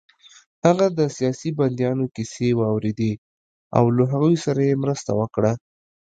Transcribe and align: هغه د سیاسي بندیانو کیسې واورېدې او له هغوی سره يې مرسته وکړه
هغه 0.65 0.85
د 0.97 0.99
سیاسي 1.17 1.49
بندیانو 1.59 2.05
کیسې 2.15 2.49
واورېدې 2.59 3.13
او 3.77 3.85
له 3.97 4.03
هغوی 4.11 4.35
سره 4.45 4.61
يې 4.69 4.75
مرسته 4.83 5.11
وکړه 5.19 5.51